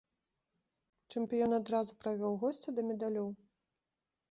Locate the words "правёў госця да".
2.05-2.89